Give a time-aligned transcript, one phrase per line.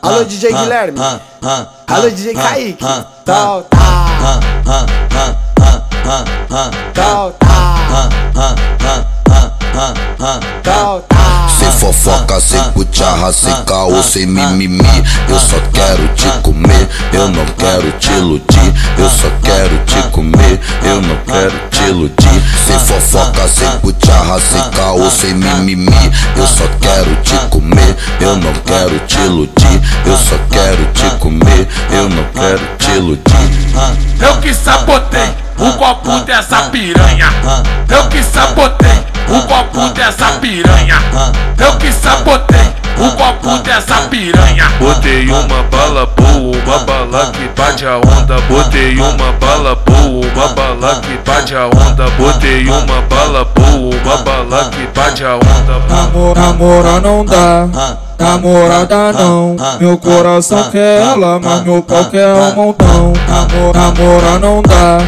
[0.00, 0.98] Alô DJ Guilherme,
[1.86, 2.82] alô DJ Kaique,
[3.26, 4.40] tal, tá,
[6.94, 7.32] tal,
[10.62, 11.31] tal, tá.
[11.48, 17.44] Sem fofoca, sem cucharra, sem caô, sem mimimi Eu só quero te comer, eu não
[17.58, 22.42] quero te iludir Eu só quero te comer, eu não quero te iludir.
[22.66, 28.52] Sem fofoca, sem cucharra, sem caô, sem mimimi Eu só quero te comer, eu não
[28.64, 33.22] quero te iludir Eu só quero te comer, eu não quero te iludir.
[34.20, 37.28] Eu que sabotei o copo dessa piranha.
[37.88, 40.96] Eu que sabotei o copo dessa piranha.
[41.58, 42.72] Eu que sabotei.
[42.98, 44.68] o copo dessa piranha.
[44.78, 48.40] Botei uma bala boa, uma bala que bate a onda.
[48.48, 52.08] Botei uma bala boa, uma bala que bate a onda.
[52.18, 55.78] Botei uma bala boa, uma bala que bate a onda.
[55.88, 57.68] Namor, namorar não dá,
[58.18, 59.56] namorada não.
[59.80, 63.12] Meu coração quer ela, mas meu pau quer um montão.
[63.28, 64.98] Namor, namorar não dá,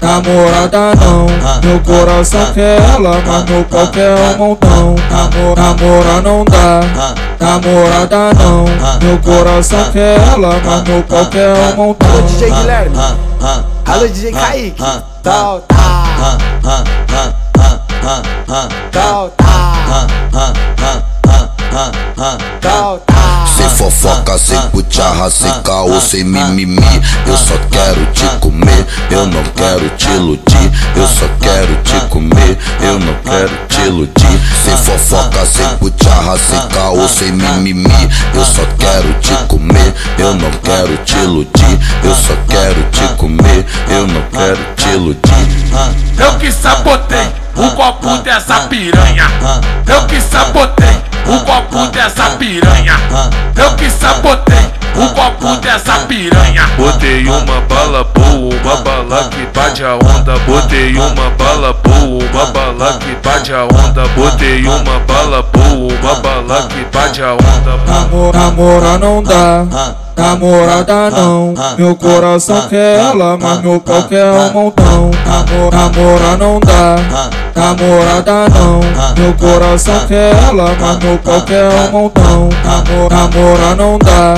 [0.00, 1.26] namorada não.
[1.62, 4.94] Meu coração quer ela, mas meu pau quer um montão.
[5.10, 6.80] Namor, namorar não dá,
[7.40, 8.64] namorada não.
[9.02, 12.08] Meu coração quer ela, mas meu pau quer um montão.
[12.10, 12.96] Alô DJ Guilherme,
[13.86, 14.82] alô DJ Kaique,
[15.22, 16.38] tal, tá,
[18.92, 19.86] tal, tá, tá.
[23.56, 26.76] Sem fofoca, sem cucharra, sem caô, sem mimimi
[27.26, 28.75] Eu só quero te comer,
[29.76, 34.40] quero te iludir Eu só quero te comer, eu não quero te iludir.
[34.64, 40.50] Sem fofoca, sem cucharra, sem caô, sem mimimi Eu só quero te comer, eu não
[40.62, 45.22] quero te iludir Eu só quero te comer, eu não quero te iludir.
[46.18, 49.26] Eu que sabotei o copo dessa piranha.
[49.86, 52.65] Eu que sabotei o copo dessa piranha
[55.76, 61.72] dessa piranha Botei uma bala boa, uma bala que bate a onda Botei uma bala
[61.84, 67.22] boa, uma bala que bate a onda Botei uma bala boa, uma bala que bate
[67.22, 69.66] a onda Namor, namorar não dá,
[70.16, 71.54] namorada não.
[71.76, 75.10] Meu coração quer ela, mas meu pau quer um montão.
[75.24, 76.96] Namor, namorar não dá,
[77.54, 78.80] namorada não.
[79.16, 82.48] Meu coração quer ela, mas meu pau quer um montão.
[82.64, 84.34] Namor, namorar não dá,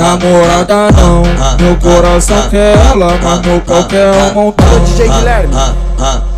[0.00, 1.22] namorada não.
[1.60, 4.66] Meu coração quer ela, mas meu pau quer um montão.
[4.66, 5.54] Alô DJ Guilherme,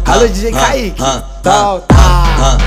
[0.05, 1.03] alô DJ Kaique,
[1.43, 2.59] tal, tá,